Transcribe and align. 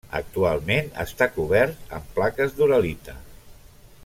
Actualment 0.19 0.89
està 1.03 1.27
cobert 1.35 1.95
amb 1.99 2.11
plaques 2.17 2.57
d'uralita. 2.61 3.19